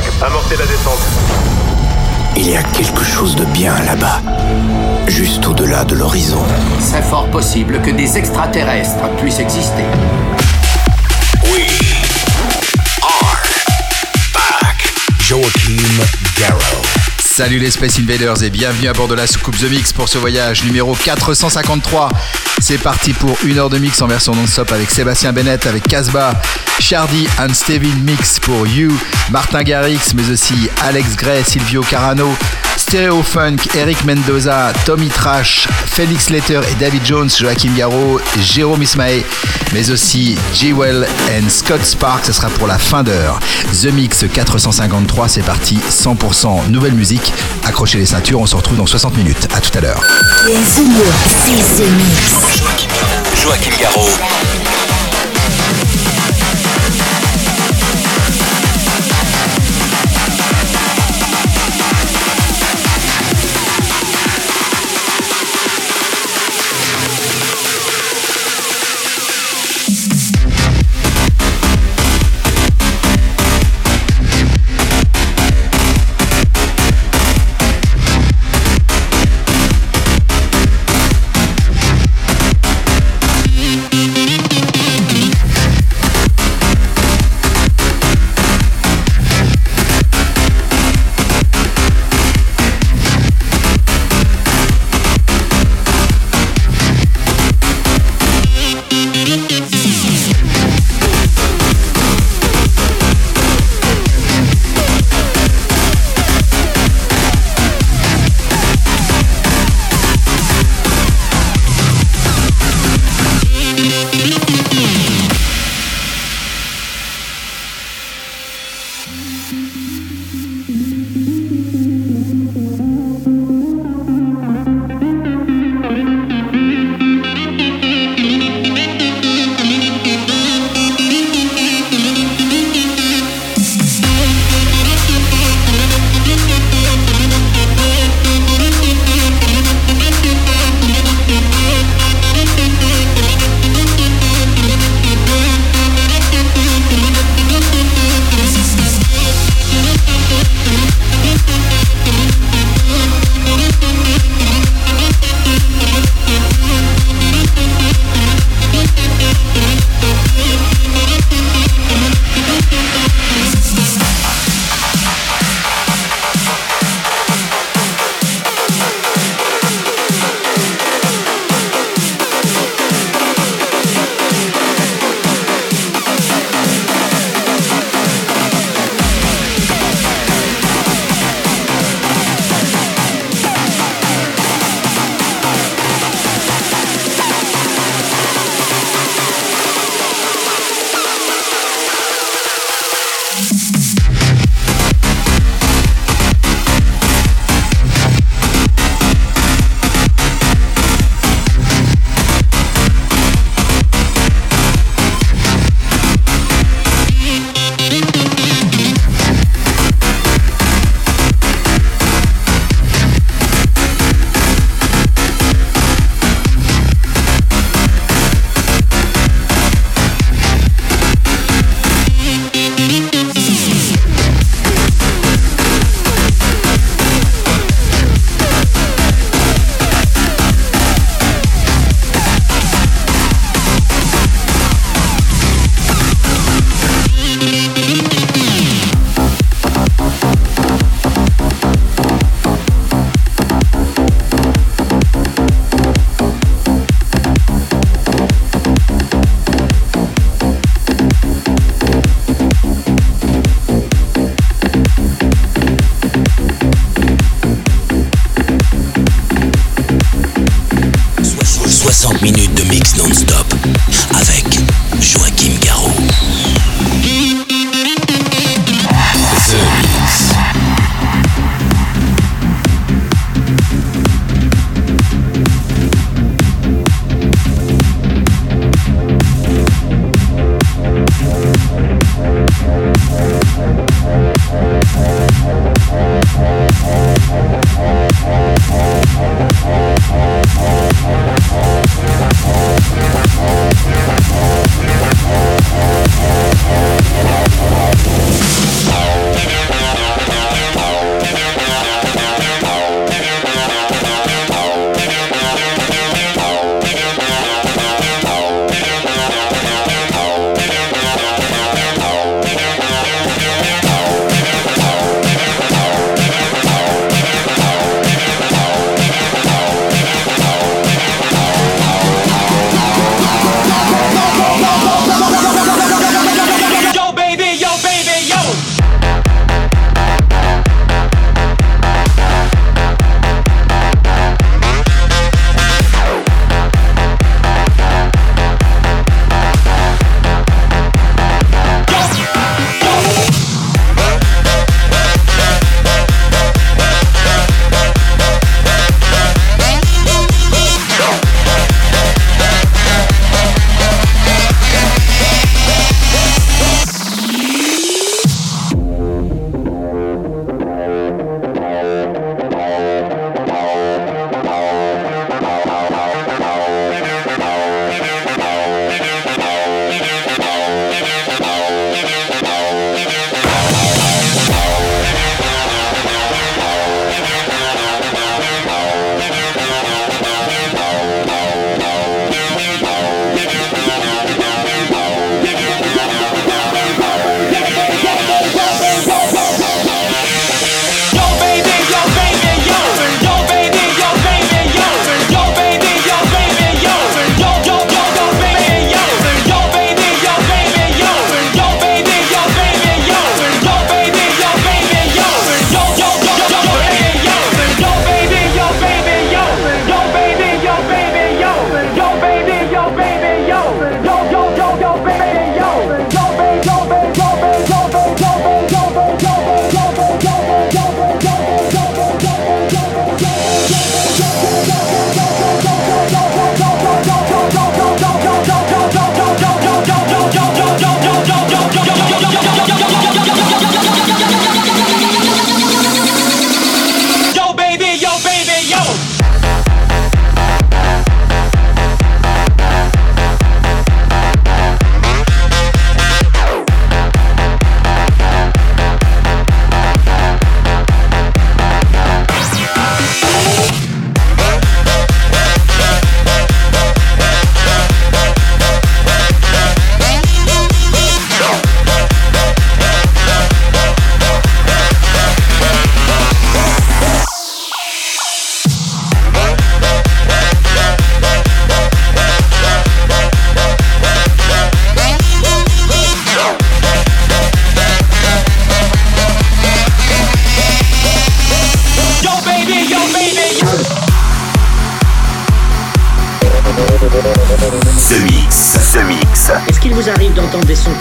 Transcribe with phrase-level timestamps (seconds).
[0.00, 1.02] 5, amorcez la descente.
[2.34, 4.22] Il y a quelque chose de bien là-bas,
[5.06, 6.42] juste au-delà de l'horizon.
[6.80, 9.84] C'est fort possible que des extraterrestres puissent exister.
[11.52, 11.66] We
[13.02, 13.42] are
[14.32, 14.94] back.
[15.20, 15.82] Joachim
[16.38, 16.81] Garrow.
[17.34, 20.18] Salut les Space Invaders et bienvenue à bord de la soucoupe The Mix pour ce
[20.18, 22.10] voyage numéro 453.
[22.60, 26.34] C'est parti pour une heure de mix en version non-stop avec Sébastien Bennett, avec Casbah,
[26.78, 28.92] Shardy and Steven Mix pour You,
[29.30, 32.28] Martin Garrix, mais aussi Alex Gray, Silvio Carano,
[32.92, 39.22] Stereo Funk, Eric Mendoza, Tommy Trash, Felix Letter et David Jones, Joachim Garraud, Jérôme Ismae,
[39.72, 42.26] mais aussi Jewel and Scott Spark.
[42.26, 43.40] Ce sera pour la fin d'heure.
[43.80, 47.32] The Mix 453, c'est parti, 100% nouvelle musique.
[47.64, 49.48] Accrochez les ceintures, on se retrouve dans 60 minutes.
[49.54, 50.04] À tout à l'heure.
[50.44, 50.92] Bienvenue,
[51.46, 52.60] c'est The Mix.
[53.42, 54.10] Joachim Garraud.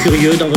[0.04, 0.51] Curieux dans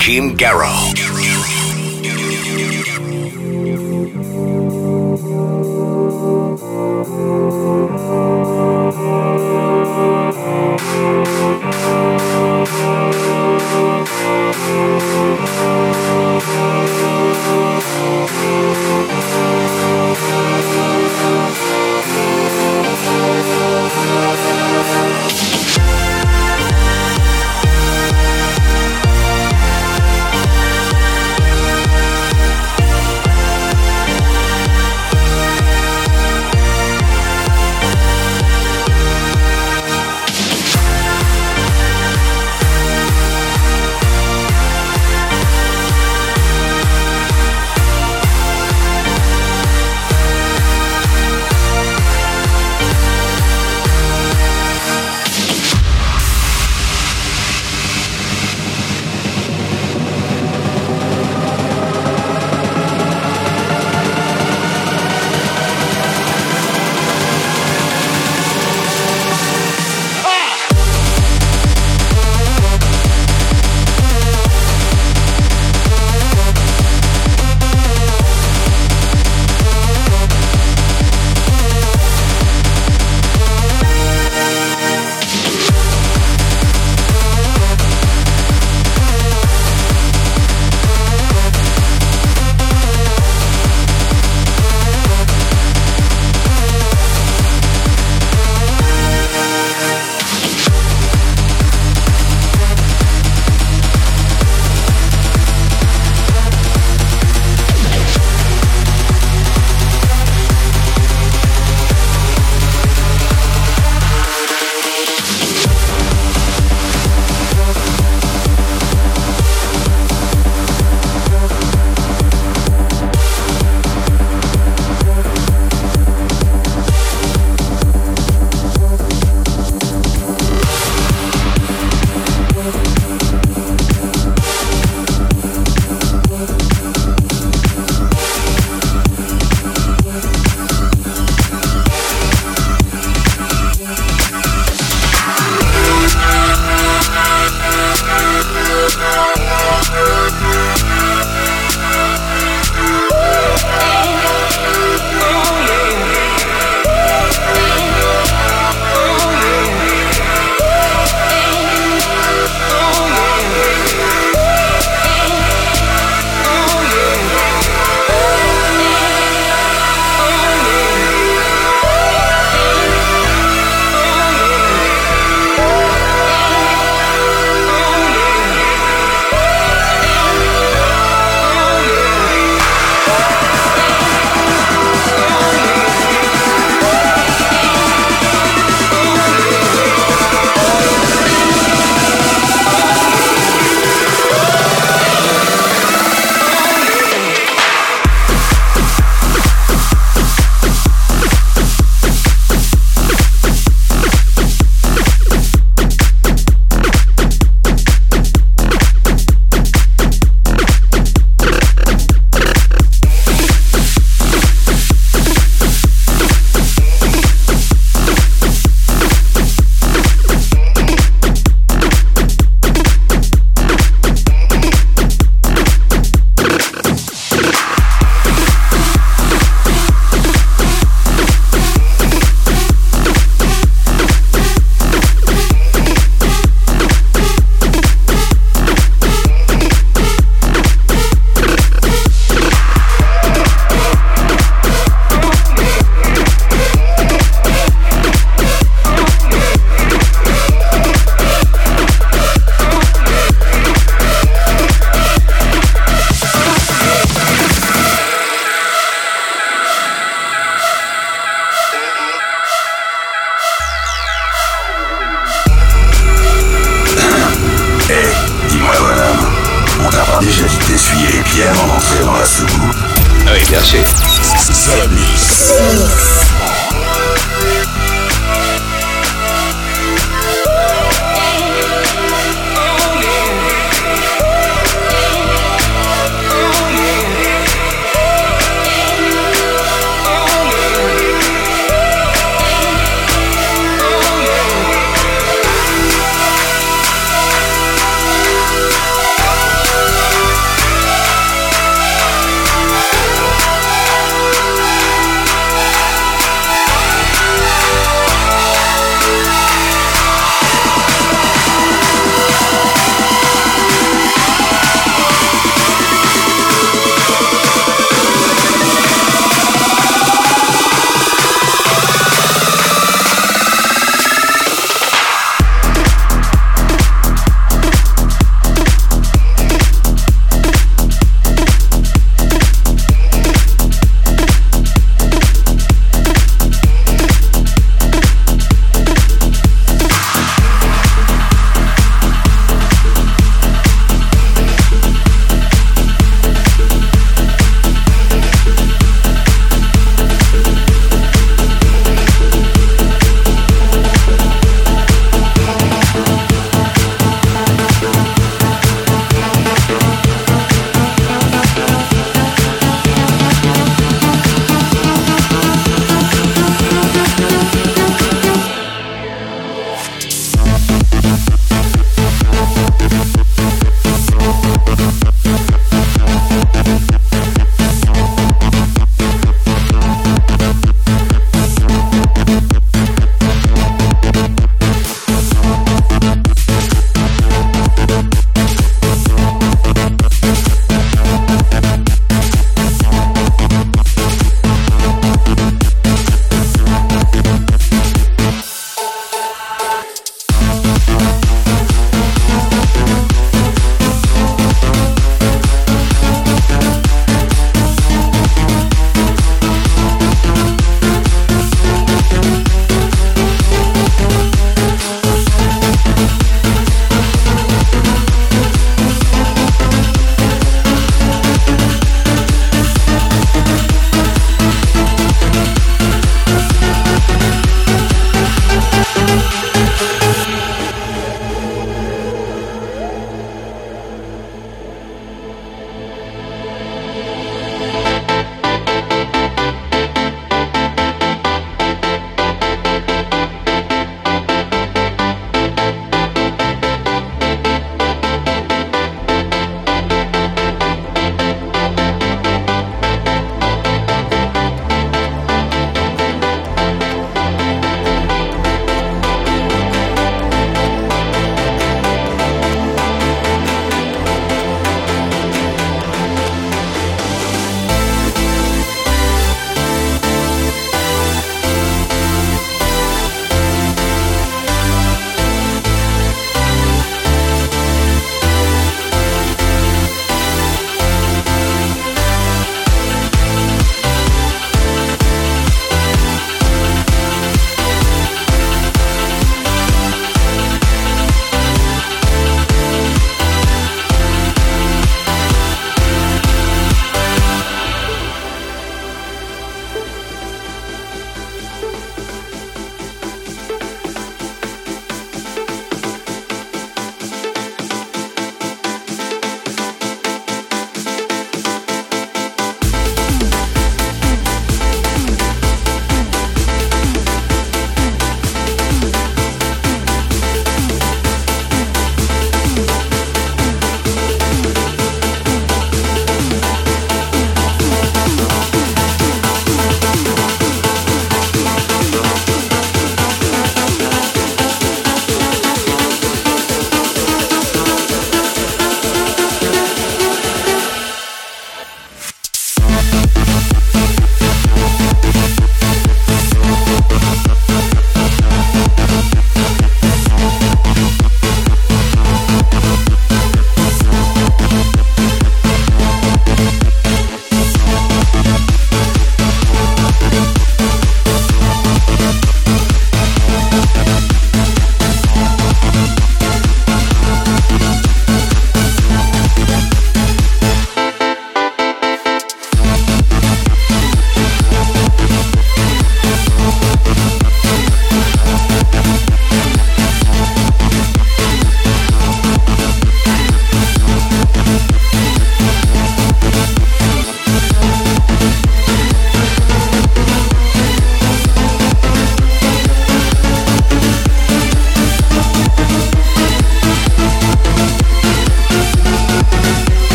[0.00, 1.09] with Joachim Garrow.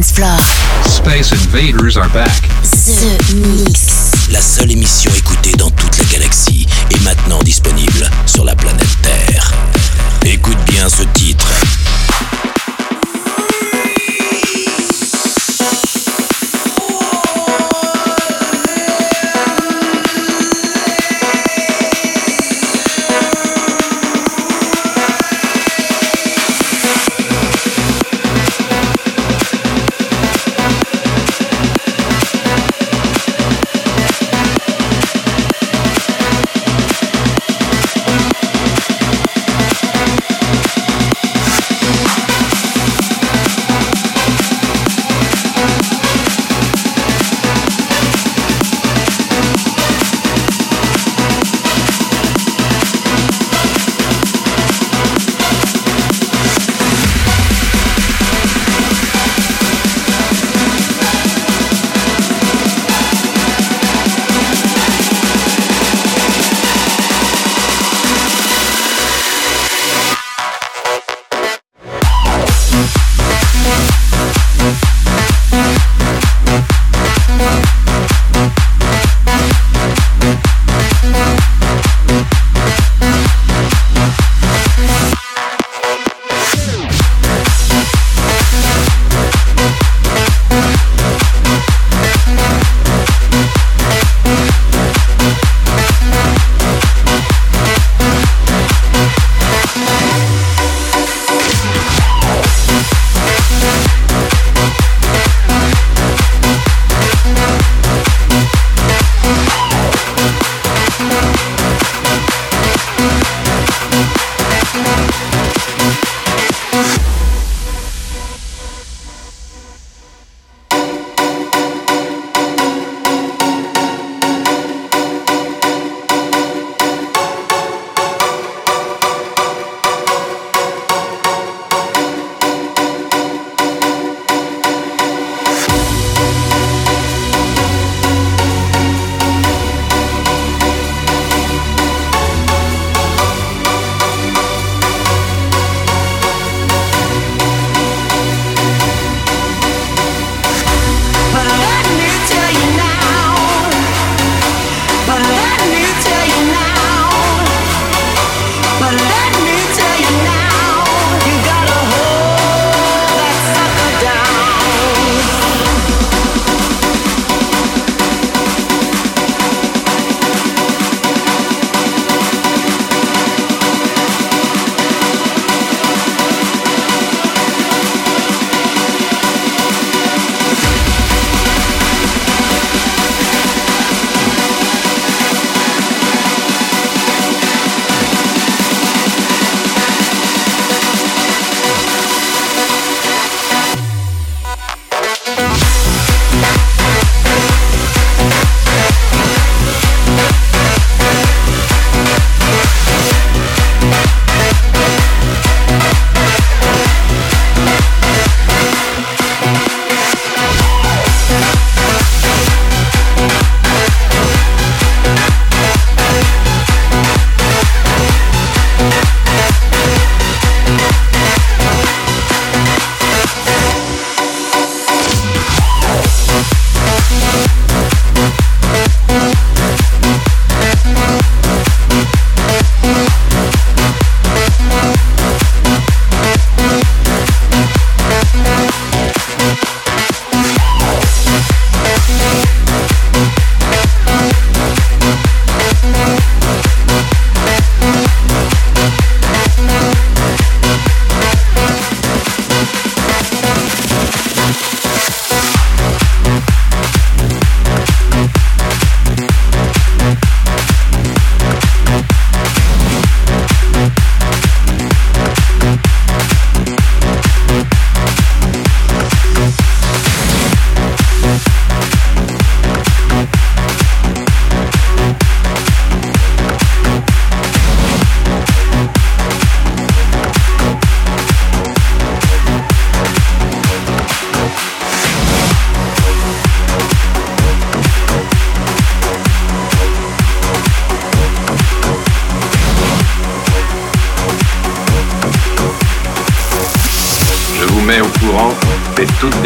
[0.00, 2.30] Space Invaders are back.
[2.62, 4.12] The Mix.
[4.30, 8.97] La seule émission écoutée dans toute la galaxie est maintenant disponible sur la planète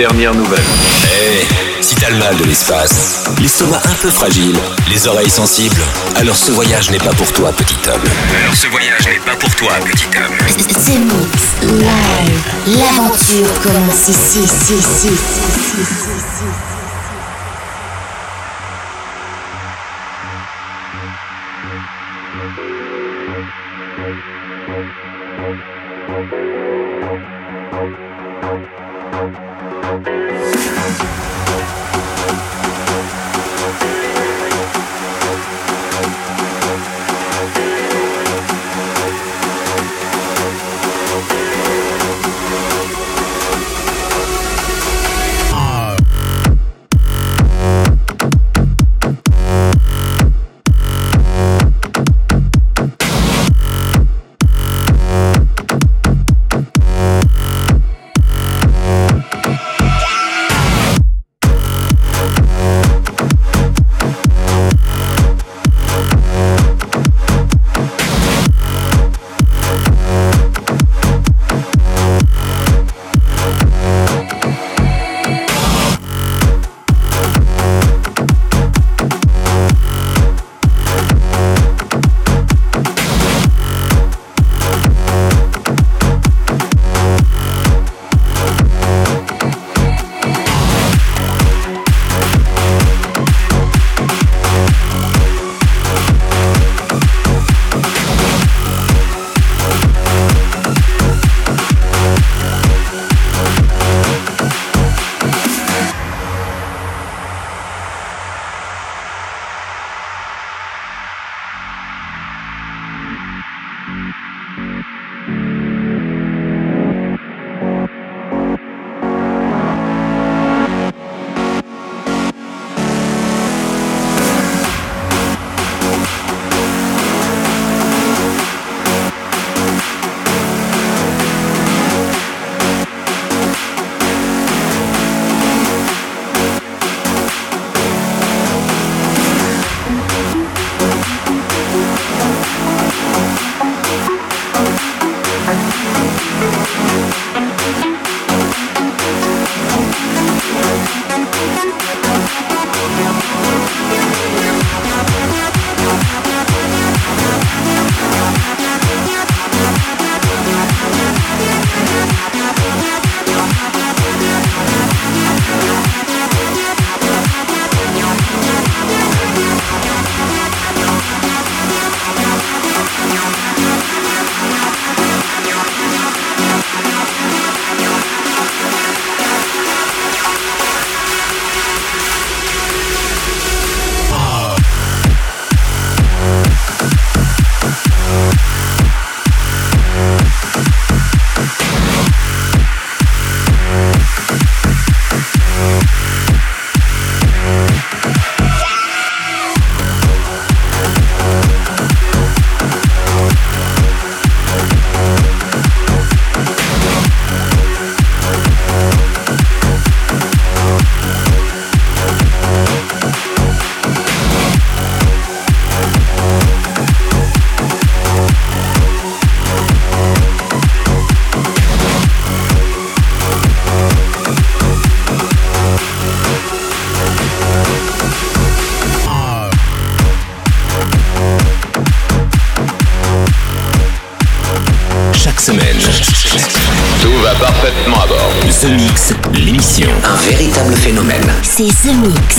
[0.02, 0.58] dernières nouvelles.
[1.04, 1.46] Eh,
[1.80, 4.58] si t'as le mal de l'espace, l'estomac un peu fragile,
[4.90, 5.80] les oreilles sensibles,
[6.16, 8.02] alors ce voyage n'est pas pour toi, petit homme.
[8.42, 10.36] Alors ce voyage n'est pas pour toi, petit homme.
[10.82, 12.42] The Mix Live.
[12.66, 15.10] L'aventure commence ici, ici, ici,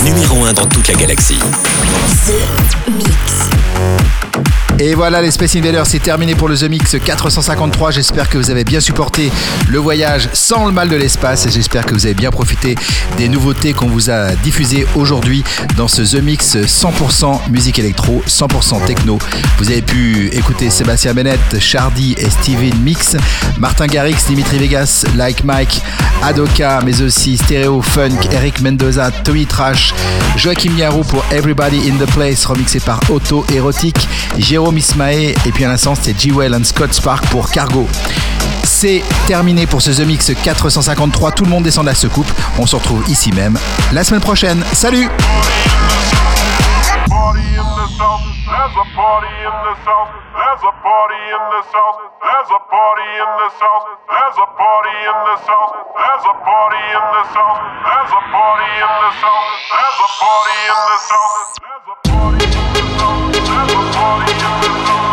[0.06, 1.43] Numéro 1 dans toute la galaxie.
[5.04, 7.91] Voilà, les Space Invaders, c'est terminé pour le The Mix 453.
[7.91, 9.34] J'espère que vous avez bien supporté
[9.68, 12.76] le voyage sans le mal de l'espace et j'espère que vous avez bien profité
[13.18, 15.43] des nouveautés qu'on vous a diffusées aujourd'hui
[15.76, 19.20] dans ce The Mix 100% musique électro, 100% techno.
[19.58, 23.18] Vous avez pu écouter Sébastien Bennett, Chardy et Steven Mix,
[23.60, 25.82] Martin Garrix, Dimitri Vegas, Like Mike,
[26.22, 29.93] Adoka, mais aussi Stereo Funk, Eric Mendoza, Tommy Trash,
[30.38, 35.70] Joachim Yarou pour Everybody in the Place, remixé par Auto Érotique, Jérôme Et puis à
[35.70, 37.88] l'instant c'était G-Well and Scott Spark pour Cargo.
[38.64, 41.32] C'est terminé pour ce The Mix 453.
[41.32, 42.32] Tout le monde descend de la secoupe.
[42.60, 43.58] On se retrouve ici même
[43.91, 44.64] la semaine prochaine.
[44.72, 45.10] Salut!
[47.34, 48.21] Party in the south.
[48.45, 50.13] There's a party in the south.
[50.38, 51.97] There's a party in the south.
[52.21, 53.89] There's a party in the south.
[54.05, 55.73] There's a party in the south.
[55.97, 57.57] There's a party in the south.
[57.89, 59.49] There's a party in the south.
[59.65, 61.49] There's a party in the south.
[61.57, 63.49] There's a party in the south.
[63.49, 65.12] There's a party in the south.